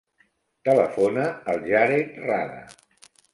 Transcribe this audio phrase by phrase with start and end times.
[0.69, 2.59] Telefona al Jared Rada.